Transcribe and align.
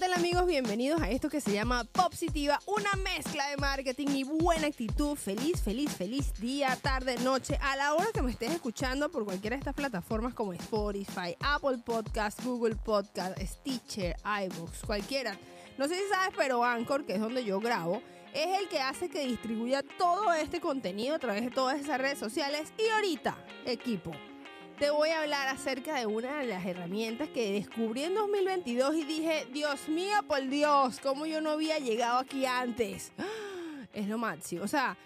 tal 0.00 0.14
amigos? 0.14 0.46
Bienvenidos 0.46 1.02
a 1.02 1.10
esto 1.10 1.28
que 1.28 1.42
se 1.42 1.52
llama 1.52 1.84
Popsitiva, 1.84 2.58
una 2.64 2.90
mezcla 3.04 3.46
de 3.50 3.58
marketing 3.58 4.06
y 4.08 4.24
buena 4.24 4.68
actitud. 4.68 5.14
Feliz, 5.14 5.60
feliz, 5.60 5.92
feliz 5.92 6.32
día, 6.40 6.74
tarde, 6.80 7.18
noche, 7.18 7.58
a 7.60 7.76
la 7.76 7.92
hora 7.92 8.06
que 8.14 8.22
me 8.22 8.30
estés 8.30 8.50
escuchando 8.50 9.10
por 9.10 9.26
cualquiera 9.26 9.56
de 9.56 9.58
estas 9.58 9.74
plataformas 9.74 10.32
como 10.32 10.54
Spotify, 10.54 11.36
Apple 11.40 11.82
Podcast, 11.84 12.42
Google 12.42 12.76
Podcast, 12.76 13.38
Stitcher, 13.42 14.16
iVoox, 14.24 14.86
cualquiera. 14.86 15.38
No 15.76 15.86
sé 15.86 15.96
si 15.96 16.08
sabes, 16.08 16.34
pero 16.34 16.64
Anchor, 16.64 17.04
que 17.04 17.16
es 17.16 17.20
donde 17.20 17.44
yo 17.44 17.60
grabo, 17.60 18.00
es 18.32 18.58
el 18.58 18.68
que 18.68 18.80
hace 18.80 19.10
que 19.10 19.26
distribuya 19.26 19.82
todo 19.98 20.32
este 20.32 20.62
contenido 20.62 21.16
a 21.16 21.18
través 21.18 21.44
de 21.44 21.50
todas 21.50 21.78
esas 21.78 21.98
redes 21.98 22.18
sociales. 22.18 22.72
Y 22.78 22.88
ahorita, 22.88 23.36
equipo, 23.66 24.12
te 24.80 24.88
voy 24.88 25.10
a 25.10 25.20
hablar 25.20 25.46
acerca 25.48 25.94
de 25.96 26.06
una 26.06 26.38
de 26.38 26.46
las 26.46 26.64
herramientas 26.64 27.28
que 27.28 27.52
descubrí 27.52 28.04
en 28.04 28.14
2022 28.14 28.94
y 28.94 29.04
dije, 29.04 29.46
Dios 29.52 29.90
mío, 29.90 30.14
por 30.26 30.40
Dios, 30.48 31.00
cómo 31.02 31.26
yo 31.26 31.42
no 31.42 31.50
había 31.50 31.78
llegado 31.78 32.18
aquí 32.18 32.46
antes. 32.46 33.12
Es 33.92 34.06
lo 34.06 34.18
máximo. 34.18 34.62
O 34.62 34.68
sea, 34.68 34.96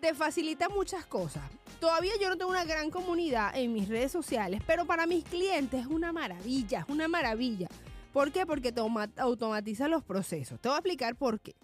te 0.00 0.14
facilita 0.14 0.68
muchas 0.70 1.04
cosas. 1.06 1.42
Todavía 1.78 2.12
yo 2.20 2.30
no 2.30 2.38
tengo 2.38 2.50
una 2.50 2.64
gran 2.64 2.90
comunidad 2.90 3.54
en 3.54 3.72
mis 3.72 3.86
redes 3.86 4.10
sociales, 4.10 4.62
pero 4.66 4.86
para 4.86 5.06
mis 5.06 5.24
clientes 5.24 5.82
es 5.82 5.86
una 5.86 6.10
maravilla, 6.10 6.80
es 6.80 6.88
una 6.88 7.06
maravilla. 7.06 7.68
¿Por 8.14 8.32
qué? 8.32 8.46
Porque 8.46 8.72
te 8.72 8.80
automatiza 9.16 9.88
los 9.88 10.02
procesos. 10.02 10.58
Te 10.58 10.68
voy 10.68 10.76
a 10.76 10.78
explicar 10.78 11.14
por 11.14 11.38
qué. 11.38 11.54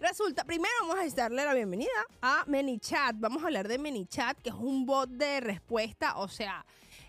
Resulta, 0.00 0.44
primero 0.44 0.72
vamos 0.82 1.12
a 1.12 1.16
darle 1.16 1.44
la 1.44 1.54
bienvenida 1.54 1.90
a 2.22 2.44
ManyChat. 2.46 3.16
Vamos 3.18 3.42
a 3.42 3.46
hablar 3.46 3.66
de 3.66 3.78
ManyChat, 3.78 4.40
que 4.40 4.50
es 4.50 4.54
un 4.54 4.86
bot 4.86 5.10
de 5.10 5.40
respuesta, 5.40 6.18
o 6.18 6.28
sea, 6.28 6.64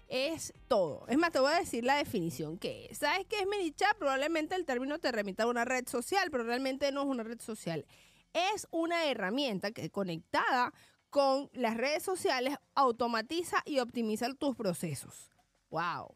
es 0.07 0.52
todo. 0.67 1.05
Es 1.07 1.15
más, 1.15 1.31
te 1.31 1.39
voy 1.39 1.53
a 1.53 1.59
decir 1.59 1.84
la 1.84 1.98
definición 1.98 2.57
que 2.57 2.88
es. 2.88 2.98
¿Sabes 2.98 3.27
qué 3.27 3.41
es 3.41 3.45
ManyChat? 3.45 3.95
Probablemente 3.99 4.55
el 4.55 4.65
término 4.65 4.98
te 4.98 5.12
remita 5.12 5.43
a 5.43 5.48
una 5.48 5.65
red 5.65 5.87
social, 5.87 6.31
pero 6.31 6.43
realmente 6.43 6.91
no 6.91 7.01
es 7.01 7.07
una 7.07 7.21
red 7.21 7.40
social. 7.40 7.85
Es 8.34 8.68
una 8.71 9.05
herramienta 9.05 9.70
que 9.70 9.91
conectada 9.91 10.74
con 11.12 11.51
las 11.53 11.77
redes 11.77 12.01
sociales 12.01 12.55
automatiza 12.74 13.62
y 13.65 13.79
optimiza 13.79 14.34
tus 14.34 14.55
procesos. 14.55 15.29
¡Wow! 15.70 16.15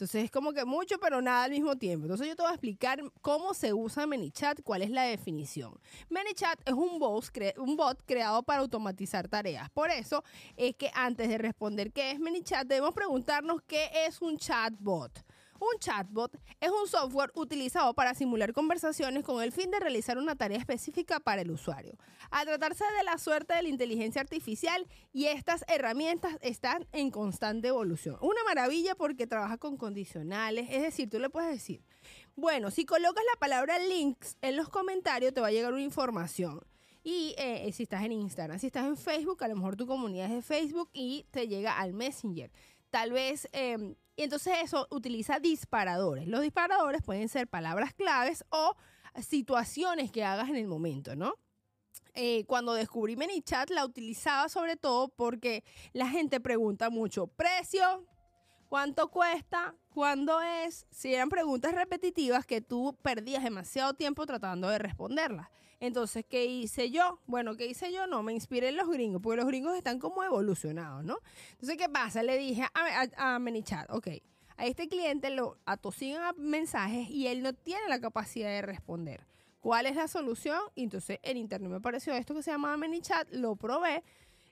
Entonces 0.00 0.24
es 0.24 0.30
como 0.30 0.54
que 0.54 0.64
mucho, 0.64 0.98
pero 0.98 1.20
nada 1.20 1.44
al 1.44 1.50
mismo 1.50 1.76
tiempo. 1.76 2.06
Entonces 2.06 2.26
yo 2.26 2.34
te 2.34 2.40
voy 2.40 2.50
a 2.50 2.54
explicar 2.54 3.02
cómo 3.20 3.52
se 3.52 3.74
usa 3.74 4.06
ManyChat, 4.06 4.62
cuál 4.62 4.80
es 4.80 4.90
la 4.90 5.02
definición. 5.02 5.78
ManyChat 6.08 6.58
es 6.66 6.72
un 6.72 6.98
bot, 6.98 7.26
un 7.58 7.76
bot 7.76 8.02
creado 8.06 8.42
para 8.42 8.60
automatizar 8.60 9.28
tareas. 9.28 9.68
Por 9.68 9.90
eso 9.90 10.24
es 10.56 10.74
que 10.74 10.90
antes 10.94 11.28
de 11.28 11.36
responder 11.36 11.92
qué 11.92 12.12
es 12.12 12.18
ManyChat, 12.18 12.66
debemos 12.66 12.94
preguntarnos 12.94 13.60
qué 13.66 13.90
es 14.06 14.22
un 14.22 14.38
chatbot. 14.38 15.22
Un 15.60 15.78
chatbot 15.78 16.34
es 16.58 16.70
un 16.70 16.88
software 16.88 17.30
utilizado 17.34 17.92
para 17.92 18.14
simular 18.14 18.54
conversaciones 18.54 19.22
con 19.24 19.42
el 19.42 19.52
fin 19.52 19.70
de 19.70 19.78
realizar 19.78 20.16
una 20.16 20.34
tarea 20.34 20.56
específica 20.56 21.20
para 21.20 21.42
el 21.42 21.50
usuario. 21.50 21.98
Al 22.30 22.46
tratarse 22.46 22.84
de 22.96 23.04
la 23.04 23.18
suerte 23.18 23.54
de 23.54 23.62
la 23.62 23.68
inteligencia 23.68 24.22
artificial 24.22 24.86
y 25.12 25.26
estas 25.26 25.66
herramientas 25.68 26.38
están 26.40 26.86
en 26.92 27.10
constante 27.10 27.68
evolución. 27.68 28.16
Una 28.22 28.42
maravilla 28.44 28.94
porque 28.94 29.26
trabaja 29.26 29.58
con 29.58 29.76
condicionales, 29.76 30.68
es 30.70 30.80
decir, 30.80 31.10
tú 31.10 31.18
le 31.18 31.28
puedes 31.28 31.50
decir, 31.50 31.82
bueno, 32.36 32.70
si 32.70 32.86
colocas 32.86 33.22
la 33.30 33.38
palabra 33.38 33.78
links 33.80 34.38
en 34.40 34.56
los 34.56 34.70
comentarios 34.70 35.34
te 35.34 35.42
va 35.42 35.48
a 35.48 35.52
llegar 35.52 35.74
una 35.74 35.82
información. 35.82 36.64
Y 37.02 37.34
eh, 37.38 37.70
si 37.72 37.82
estás 37.82 38.04
en 38.04 38.12
Instagram, 38.12 38.58
si 38.58 38.66
estás 38.66 38.86
en 38.86 38.96
Facebook, 38.96 39.42
a 39.44 39.48
lo 39.48 39.56
mejor 39.56 39.76
tu 39.76 39.86
comunidad 39.86 40.26
es 40.26 40.36
de 40.36 40.42
Facebook 40.42 40.90
y 40.92 41.26
te 41.30 41.48
llega 41.48 41.78
al 41.78 41.92
Messenger. 41.92 42.50
Tal 42.90 43.12
vez 43.12 43.48
em, 43.52 43.94
y 44.20 44.24
entonces 44.24 44.52
eso 44.62 44.86
utiliza 44.90 45.38
disparadores. 45.40 46.28
Los 46.28 46.42
disparadores 46.42 47.00
pueden 47.02 47.30
ser 47.30 47.48
palabras 47.48 47.94
claves 47.94 48.44
o 48.50 48.76
situaciones 49.26 50.12
que 50.12 50.24
hagas 50.24 50.50
en 50.50 50.56
el 50.56 50.66
momento, 50.66 51.16
¿no? 51.16 51.36
Eh, 52.12 52.44
cuando 52.44 52.74
descubrí 52.74 53.16
ManyChat 53.16 53.70
la 53.70 53.84
utilizaba 53.86 54.50
sobre 54.50 54.76
todo 54.76 55.08
porque 55.08 55.64
la 55.94 56.06
gente 56.08 56.38
pregunta 56.38 56.90
mucho, 56.90 57.28
precio, 57.28 58.04
cuánto 58.70 59.10
cuesta, 59.10 59.74
cuándo 59.92 60.40
es. 60.40 60.86
Si 60.90 61.12
eran 61.12 61.28
preguntas 61.28 61.74
repetitivas 61.74 62.46
que 62.46 62.62
tú 62.62 62.96
perdías 63.02 63.42
demasiado 63.42 63.92
tiempo 63.94 64.24
tratando 64.24 64.68
de 64.70 64.78
responderlas. 64.78 65.48
Entonces, 65.80 66.24
¿qué 66.28 66.46
hice 66.46 66.90
yo? 66.90 67.18
Bueno, 67.26 67.56
¿qué 67.56 67.66
hice 67.66 67.92
yo? 67.92 68.06
No, 68.06 68.22
me 68.22 68.32
inspiré 68.32 68.68
en 68.68 68.76
los 68.76 68.88
gringos, 68.88 69.20
porque 69.20 69.38
los 69.38 69.46
gringos 69.46 69.76
están 69.76 69.98
como 69.98 70.22
evolucionados, 70.22 71.02
¿no? 71.04 71.18
Entonces, 71.52 71.76
¿qué 71.76 71.88
pasa? 71.88 72.22
Le 72.22 72.38
dije 72.38 72.62
a, 72.62 73.06
a, 73.16 73.38
ManyChat, 73.38 73.90
ok, 73.90 74.08
a 74.56 74.66
este 74.66 74.88
cliente 74.88 75.30
lo 75.30 75.58
atosigan 75.64 76.34
mensajes 76.38 77.08
y 77.08 77.26
él 77.26 77.42
no 77.42 77.52
tiene 77.54 77.88
la 77.88 78.00
capacidad 78.00 78.50
de 78.50 78.62
responder. 78.62 79.26
¿Cuál 79.60 79.86
es 79.86 79.96
la 79.96 80.06
solución? 80.06 80.60
Entonces 80.74 81.18
en 81.22 81.36
internet 81.36 81.70
me 81.70 81.76
apareció 81.76 82.14
esto 82.14 82.34
que 82.34 82.42
se 82.42 82.50
llama 82.50 82.76
ManyChat, 82.76 83.30
lo 83.32 83.56
probé 83.56 84.02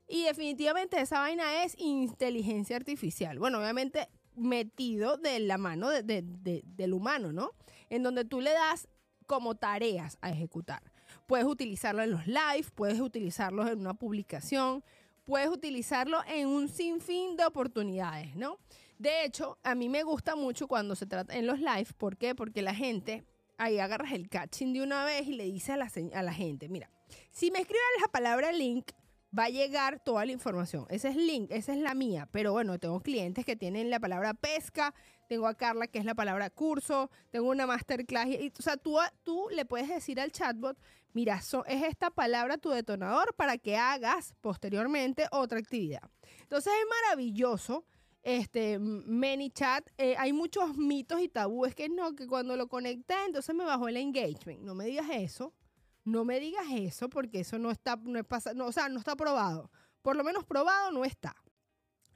y 0.09 0.25
definitivamente 0.25 1.01
esa 1.01 1.21
vaina 1.21 1.65
es 1.65 1.79
inteligencia 1.79 2.77
artificial. 2.77 3.39
Bueno, 3.39 3.59
obviamente 3.59 4.09
metido 4.35 5.17
de 5.19 5.39
la 5.41 5.59
mano 5.59 5.91
del 5.91 6.93
humano, 6.93 7.33
¿no? 7.33 7.53
En 7.91 8.03
donde 8.03 8.25
tú 8.25 8.41
le 8.41 8.53
das 8.53 8.89
como 9.27 9.57
tareas 9.57 10.17
a 10.23 10.31
ejecutar. 10.31 10.83
Puedes 11.27 11.47
utilizarlo 11.47 12.03
en 12.03 12.11
los 12.11 12.27
live, 12.27 12.67
puedes 12.75 13.01
utilizarlo 13.01 13.69
en 13.69 13.81
una 13.81 13.95
publicación, 13.95 14.83
puedes 15.25 15.49
utilizarlo 15.49 16.21
en 16.27 16.49
un 16.49 16.69
sinfín 16.69 17.37
de 17.37 17.45
oportunidades, 17.45 18.35
¿no? 18.35 18.59
De 18.99 19.25
hecho, 19.25 19.59
a 19.63 19.75
mí 19.75 19.89
me 19.89 20.03
gusta 20.03 20.35
mucho 20.35 20.67
cuando 20.67 20.97
se 20.97 21.07
trata 21.07 21.37
en 21.37 21.47
los 21.47 21.61
live, 21.61 21.89
¿por 21.99 22.17
qué? 22.17 22.35
Porque 22.35 22.63
la 22.63 22.75
gente 22.75 23.25
ahí 23.59 23.79
agarras 23.79 24.13
el 24.13 24.29
catching 24.29 24.73
de 24.73 24.83
una 24.83 25.05
vez 25.05 25.27
y 25.27 25.35
le 25.35 25.45
dice 25.45 25.73
a 25.73 25.77
la, 25.77 25.91
a 26.15 26.23
la 26.23 26.33
gente, 26.33 26.69
mira, 26.69 26.91
si 27.31 27.51
me 27.51 27.61
escriben 27.61 27.83
la 28.01 28.09
palabra 28.09 28.53
link, 28.53 28.91
va 29.37 29.45
a 29.45 29.51
llegar 29.51 30.01
toda 30.01 30.25
la 30.25 30.33
información. 30.33 30.87
Ese 30.89 31.09
es 31.09 31.17
link, 31.17 31.51
esa 31.51 31.73
es 31.73 31.79
la 31.79 31.95
mía. 31.95 32.29
Pero 32.33 32.53
bueno, 32.53 32.79
tengo 32.79 33.01
clientes 33.01 33.45
que 33.45 33.57
tienen 33.57 33.91
la 33.91 34.01
palabra 34.01 34.35
pesca, 34.35 34.95
tengo 35.29 35.47
a 35.47 35.55
Carla 35.55 35.87
que 35.87 35.99
es 35.99 36.05
la 36.05 36.15
palabra 36.15 36.51
curso, 36.51 37.11
tengo 37.31 37.49
una 37.51 37.67
masterclass. 37.67 38.29
Y, 38.29 38.53
o 38.59 38.63
sea, 38.63 38.77
tú, 38.77 38.97
tú 39.23 39.49
le 39.53 39.65
puedes 39.65 39.89
decir 39.89 40.21
al 40.21 40.33
chatbot, 40.33 40.79
mira, 41.13 41.41
es 41.67 41.83
esta 41.83 42.11
palabra 42.11 42.59
tu 42.59 42.71
detonador 42.71 43.35
para 43.35 43.59
que 43.59 43.77
hagas 43.77 44.35
posteriormente 44.41 45.27
otra 45.31 45.59
actividad. 45.59 46.03
Entonces 46.43 46.73
es 46.73 46.87
maravilloso. 47.05 47.85
Este, 48.23 48.79
ManyChat, 48.79 49.89
eh, 49.97 50.15
hay 50.19 50.33
muchos 50.33 50.77
mitos 50.77 51.21
y 51.21 51.29
tabúes 51.29 51.75
que 51.75 51.89
no, 51.89 52.15
que 52.15 52.27
cuando 52.27 52.57
lo 52.57 52.67
conecté, 52.67 53.15
entonces 53.27 53.55
me 53.55 53.65
bajó 53.65 53.89
el 53.89 53.97
engagement. 53.97 54.61
No 54.61 54.75
me 54.75 54.85
digas 54.85 55.07
eso. 55.11 55.55
No 56.05 56.25
me 56.25 56.41
digas 56.41 56.67
eso 56.73 57.09
porque 57.09 57.41
eso 57.41 57.59
no 57.59 57.71
está, 57.71 57.97
no 57.97 58.19
es 58.19 58.27
no, 58.55 58.67
o 58.67 58.73
sea, 58.73 58.89
no 58.89 58.99
está 58.99 59.17
probado. 59.17 59.71
Por 60.03 60.17
lo 60.17 60.25
menos 60.25 60.45
probado 60.45 60.91
no 60.91 61.05
está. 61.05 61.37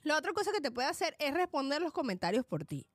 La 0.03 0.17
otra 0.17 0.33
cosa 0.33 0.51
que 0.53 0.61
te 0.61 0.71
puede 0.71 0.89
hacer 0.89 1.15
es 1.19 1.35
responder 1.35 1.81
los 1.81 1.93
comentarios 1.93 2.45
por 2.45 2.65
ti. 2.65 2.87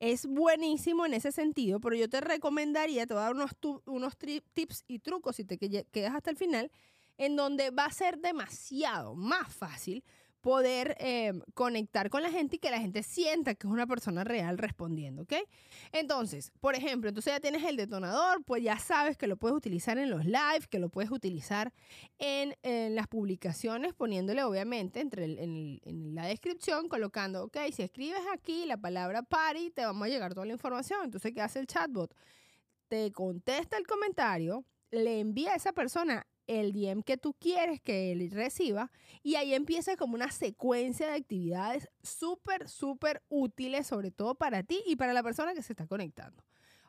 Es 0.00 0.26
buenísimo 0.26 1.06
en 1.06 1.14
ese 1.14 1.32
sentido, 1.32 1.80
pero 1.80 1.94
yo 1.94 2.08
te 2.08 2.20
recomendaría, 2.20 3.06
te 3.06 3.14
voy 3.14 3.20
a 3.20 3.26
dar 3.26 3.34
unos, 3.34 3.52
unos 3.86 4.16
tips 4.18 4.84
y 4.88 4.98
trucos 4.98 5.36
si 5.36 5.44
te 5.44 5.58
quedas 5.58 6.14
hasta 6.14 6.30
el 6.30 6.36
final, 6.36 6.72
en 7.18 7.36
donde 7.36 7.70
va 7.70 7.84
a 7.86 7.92
ser 7.92 8.18
demasiado 8.18 9.14
más 9.14 9.54
fácil 9.54 10.04
poder 10.42 10.96
em, 10.98 11.40
conectar 11.54 12.10
con 12.10 12.20
la 12.20 12.30
gente 12.30 12.56
y 12.56 12.58
que 12.58 12.70
la 12.70 12.80
gente 12.80 13.04
sienta 13.04 13.54
que 13.54 13.68
es 13.68 13.72
una 13.72 13.86
persona 13.86 14.24
real 14.24 14.58
respondiendo, 14.58 15.22
¿ok? 15.22 15.34
Entonces, 15.92 16.50
por 16.60 16.74
ejemplo, 16.74 17.08
entonces 17.08 17.32
ya 17.32 17.40
tienes 17.40 17.64
el 17.64 17.76
detonador, 17.76 18.42
pues 18.44 18.62
ya 18.62 18.76
sabes 18.78 19.16
que 19.16 19.28
lo 19.28 19.36
puedes 19.36 19.56
utilizar 19.56 19.98
en 19.98 20.10
los 20.10 20.24
live, 20.24 20.66
que 20.68 20.80
lo 20.80 20.88
puedes 20.88 21.12
utilizar 21.12 21.72
en, 22.18 22.54
las 22.94 23.06
publicaciones, 23.06 23.94
poniéndole 23.94 24.42
obviamente 24.42 25.00
entre 25.00 25.24
en, 25.24 26.14
la 26.14 26.26
descripción, 26.26 26.88
colocando, 26.88 27.44
ok, 27.44 27.58
si 27.72 27.82
escribes 27.82 28.22
aquí 28.32 28.66
la 28.66 28.76
palabra 28.76 29.22
party, 29.22 29.70
te 29.70 29.84
vamos 29.84 30.06
a 30.06 30.10
llegar 30.10 30.34
toda 30.34 30.46
la 30.46 30.52
información. 30.52 31.04
Entonces, 31.04 31.32
¿qué 31.32 31.40
hace 31.40 31.60
el 31.60 31.68
chatbot? 31.68 32.14
Te 32.88 33.12
contesta 33.12 33.78
el 33.78 33.86
comentario, 33.86 34.64
le 34.90 35.20
envía 35.20 35.52
a 35.52 35.56
esa 35.56 35.72
persona 35.72 36.26
el 36.46 36.72
DM 36.72 37.02
que 37.02 37.16
tú 37.16 37.34
quieres 37.34 37.80
que 37.80 38.12
él 38.12 38.30
reciba 38.30 38.90
y 39.22 39.36
ahí 39.36 39.54
empieza 39.54 39.96
como 39.96 40.14
una 40.14 40.30
secuencia 40.30 41.06
de 41.06 41.14
actividades 41.14 41.88
súper, 42.02 42.68
súper 42.68 43.22
útiles, 43.28 43.86
sobre 43.86 44.10
todo 44.10 44.34
para 44.34 44.62
ti 44.62 44.82
y 44.86 44.96
para 44.96 45.12
la 45.12 45.22
persona 45.22 45.54
que 45.54 45.62
se 45.62 45.72
está 45.72 45.86
conectando. 45.86 46.42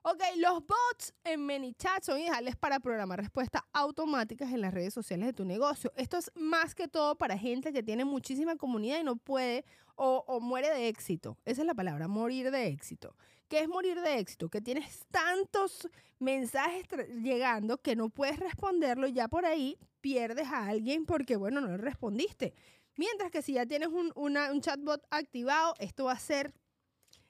Ok, 0.06 0.22
los 0.36 0.60
bots 0.68 1.14
en 1.24 1.46
ManyChat 1.46 2.04
son 2.04 2.20
ideales 2.20 2.58
para 2.58 2.82
programar 2.82 3.22
respuestas 3.22 3.62
automáticas 3.72 4.52
en 4.52 4.60
las 4.60 4.74
redes 4.74 4.94
sociales 4.94 5.28
de 5.28 5.32
tu 5.32 5.46
negocio. 5.46 5.94
Esto 5.96 6.18
es 6.18 6.30
más 6.36 6.76
que 6.76 6.90
todo 6.90 7.16
para 7.16 7.38
gente 7.38 7.72
que 7.72 7.84
tiene 7.84 8.04
muchísima 8.04 8.58
comunidad 8.58 9.00
y 9.00 9.06
no 9.06 9.16
puede 9.16 9.64
o, 9.96 10.42
muere 10.42 10.70
de 10.72 10.90
éxito. 10.90 11.38
Esa 11.46 11.62
es 11.62 11.68
la 11.68 11.74
palabra, 11.74 12.10
morir 12.10 12.52
de 12.52 12.68
éxito. 12.68 13.16
¿Qué 13.48 13.60
es 13.60 13.70
morir 13.70 14.02
de 14.02 14.20
éxito? 14.20 14.50
Que 14.50 14.60
tienes 14.60 15.06
tantos 15.10 15.88
mensajes 16.20 16.86
llegando 17.22 17.78
que 17.78 17.96
no 17.96 18.10
puedes 18.10 18.38
responderlo 18.42 19.08
y 19.08 19.14
ya 19.14 19.30
por 19.30 19.46
ahí 19.46 19.78
pierdes 20.02 20.48
a 20.48 20.68
alguien 20.68 21.06
porque, 21.06 21.38
bueno, 21.38 21.62
no 21.62 21.70
le 21.70 21.78
respondiste. 21.78 22.54
Mientras 22.98 23.32
que 23.32 23.42
si 23.42 23.54
ya 23.54 23.66
tienes 23.66 23.88
un, 23.88 24.12
un 24.16 24.62
chatbot 24.62 25.02
activado, 25.12 25.76
esto 25.80 26.04
va 26.04 26.12
a 26.12 26.20
ser 26.20 26.54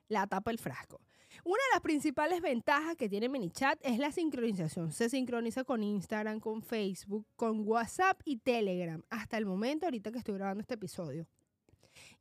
la 0.07 0.25
tapa 0.25 0.49
del 0.49 0.57
frasco. 0.57 0.99
Una 1.45 1.57
de 1.57 1.73
las 1.73 1.81
principales 1.81 2.41
ventajas 2.41 2.95
que 2.95 3.09
tiene 3.09 3.27
ManyChat 3.27 3.77
es 3.83 3.99
la 3.99 4.13
sincronización. 4.13 4.93
Se 4.93 5.09
sincroniza 5.09 5.65
con 5.65 5.83
Instagram, 5.83 6.39
con 6.39 6.61
Facebook, 6.61 7.27
con 7.35 7.67
WhatsApp 7.67 8.21
y 8.23 8.37
Telegram. 8.37 9.03
Hasta 9.09 9.37
el 9.37 9.45
momento, 9.45 9.85
ahorita 9.85 10.11
que 10.11 10.19
estoy 10.19 10.35
grabando 10.35 10.61
este 10.61 10.75
episodio. 10.75 11.27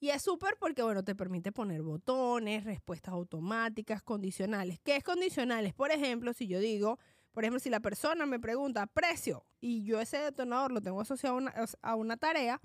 Y 0.01 0.11
es 0.11 0.23
súper 0.23 0.57
porque, 0.59 0.83
bueno, 0.83 1.05
te 1.05 1.15
permite 1.15 1.53
poner 1.53 1.83
botones, 1.83 2.65
respuestas 2.65 3.15
automáticas, 3.15 4.03
condicionales. 4.03 4.81
¿Qué 4.83 4.97
es 4.97 5.05
condicionales? 5.05 5.73
Por 5.73 5.93
ejemplo, 5.93 6.33
si 6.33 6.49
yo 6.49 6.59
digo, 6.59 6.99
por 7.31 7.45
ejemplo, 7.45 7.61
si 7.61 7.71
la 7.71 7.79
persona 7.79 8.27
me 8.27 8.41
pregunta 8.41 8.89
precio 8.89 9.47
y 9.61 9.85
yo 9.85 10.01
ese 10.01 10.19
detonador 10.19 10.73
lo 10.73 10.81
tengo 10.81 11.01
asociado 11.01 11.39
a 11.81 11.95
una, 11.95 12.17
tarea, 12.17 12.61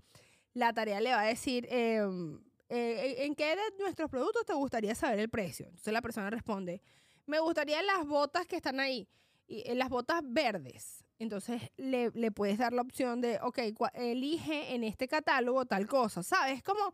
la 0.55 0.73
tarea 0.73 0.99
le 1.01 1.11
va 1.11 1.21
a 1.21 1.25
decir, 1.25 1.67
em, 1.69 2.41
eh, 2.69 3.25
¿en 3.25 3.35
qué 3.35 3.55
de 3.55 3.61
nuestros 3.79 4.09
productos 4.09 4.45
te 4.45 4.53
gustaría 4.53 4.95
saber 4.95 5.19
el 5.19 5.29
precio? 5.29 5.65
Entonces 5.67 5.93
la 5.93 6.01
persona 6.01 6.29
responde, 6.29 6.81
me 7.25 7.39
gustaría 7.39 7.81
las 7.81 8.05
botas 8.05 8.45
que 8.45 8.55
están 8.55 8.79
ahí, 8.79 9.07
y, 9.47 9.69
eh, 9.69 9.75
las 9.75 9.89
botas 9.89 10.21
verdes. 10.23 11.03
Entonces 11.19 11.61
le, 11.77 12.11
le, 12.11 12.31
puedes 12.31 12.57
dar 12.57 12.73
la 12.73 12.81
opción 12.81 13.21
de, 13.21 13.39
ok, 13.41 13.59
elige 13.93 14.75
en 14.75 14.83
este 14.83 15.07
catálogo 15.07 15.65
tal 15.65 15.87
cosa, 15.87 16.21
¿sabes? 16.21 16.61
Como 16.61 16.93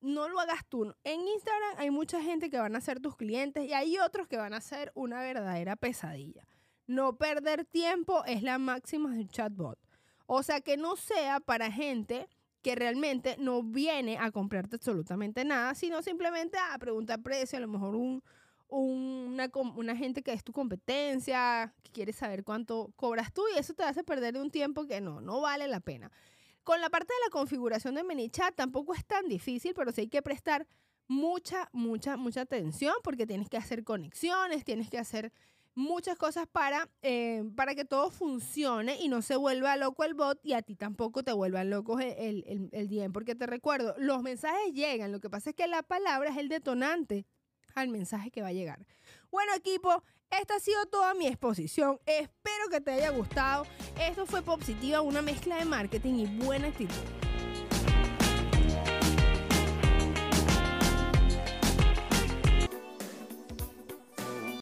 no 0.00 0.28
lo 0.28 0.40
hagas 0.40 0.64
tú. 0.68 0.94
En 1.04 1.20
Instagram 1.20 1.74
hay 1.78 1.90
mucha 1.90 2.22
gente 2.22 2.50
que 2.50 2.58
van 2.58 2.76
a 2.76 2.80
ser 2.80 3.00
tus 3.00 3.16
clientes 3.16 3.68
y 3.68 3.72
hay 3.72 3.98
otros 3.98 4.26
que 4.28 4.36
van 4.36 4.54
a 4.54 4.60
ser 4.60 4.92
una 4.94 5.20
verdadera 5.20 5.76
pesadilla. 5.76 6.46
No 6.86 7.16
perder 7.16 7.64
tiempo 7.64 8.24
es 8.24 8.42
la 8.42 8.58
máxima 8.58 9.10
de 9.12 9.20
un 9.20 9.28
chatbot. 9.28 9.78
O 10.26 10.42
sea, 10.42 10.60
que 10.60 10.76
no 10.76 10.96
sea 10.96 11.40
para 11.40 11.70
gente 11.70 12.28
que 12.66 12.74
realmente 12.74 13.36
no 13.38 13.62
viene 13.62 14.18
a 14.18 14.32
comprarte 14.32 14.74
absolutamente 14.74 15.44
nada, 15.44 15.72
sino 15.76 16.02
simplemente 16.02 16.58
a 16.58 16.76
preguntar 16.80 17.22
precio, 17.22 17.58
a 17.58 17.60
lo 17.60 17.68
mejor 17.68 17.94
un, 17.94 18.24
una, 18.66 19.94
gente 19.94 20.20
que 20.20 20.32
es 20.32 20.42
tu 20.42 20.52
competencia, 20.52 21.72
que 21.84 21.92
quiere 21.92 22.12
saber 22.12 22.42
cuánto 22.42 22.90
cobras 22.96 23.32
tú 23.32 23.44
y 23.54 23.56
eso 23.56 23.72
te 23.72 23.84
hace 23.84 24.02
perder 24.02 24.36
un 24.36 24.50
tiempo 24.50 24.84
que 24.84 25.00
no, 25.00 25.20
no 25.20 25.40
vale 25.40 25.68
la 25.68 25.78
pena. 25.78 26.10
Con 26.64 26.80
la 26.80 26.90
parte 26.90 27.14
de 27.14 27.26
la 27.26 27.30
configuración 27.30 27.94
de 27.94 28.02
ManyChat 28.02 28.56
tampoco 28.56 28.94
es 28.94 29.06
tan 29.06 29.28
difícil, 29.28 29.72
pero 29.72 29.92
sí 29.92 30.00
hay 30.00 30.08
que 30.08 30.20
prestar 30.20 30.66
mucha, 31.06 31.68
mucha, 31.72 32.16
mucha 32.16 32.40
atención 32.40 32.96
porque 33.04 33.28
tienes 33.28 33.48
que 33.48 33.58
hacer 33.58 33.84
conexiones, 33.84 34.64
tienes 34.64 34.90
que 34.90 34.98
hacer 34.98 35.32
muchas 35.76 36.16
cosas 36.16 36.48
para, 36.48 36.88
eh, 37.02 37.44
para 37.54 37.74
que 37.76 37.84
todo 37.84 38.10
funcione 38.10 38.96
y 39.00 39.08
no 39.08 39.22
se 39.22 39.36
vuelva 39.36 39.76
loco 39.76 40.02
el 40.02 40.14
bot 40.14 40.40
y 40.42 40.54
a 40.54 40.62
ti 40.62 40.74
tampoco 40.74 41.22
te 41.22 41.32
vuelvan 41.32 41.70
locos 41.70 42.00
el, 42.00 42.42
el, 42.46 42.68
el 42.72 42.88
DM. 42.88 43.12
Porque 43.12 43.36
te 43.36 43.46
recuerdo, 43.46 43.94
los 43.98 44.22
mensajes 44.22 44.72
llegan, 44.72 45.12
lo 45.12 45.20
que 45.20 45.30
pasa 45.30 45.50
es 45.50 45.56
que 45.56 45.68
la 45.68 45.82
palabra 45.82 46.30
es 46.30 46.38
el 46.38 46.48
detonante 46.48 47.26
al 47.74 47.88
mensaje 47.88 48.30
que 48.30 48.42
va 48.42 48.48
a 48.48 48.52
llegar. 48.52 48.86
Bueno 49.30 49.52
equipo, 49.54 50.02
esta 50.30 50.56
ha 50.56 50.60
sido 50.60 50.86
toda 50.86 51.14
mi 51.14 51.26
exposición. 51.26 52.00
Espero 52.06 52.68
que 52.70 52.80
te 52.80 52.92
haya 52.92 53.10
gustado. 53.10 53.66
Esto 54.00 54.26
fue 54.26 54.42
Positiva, 54.42 55.02
una 55.02 55.20
mezcla 55.20 55.56
de 55.56 55.66
marketing 55.66 56.14
y 56.14 56.26
buena 56.26 56.68
actitud. 56.68 57.25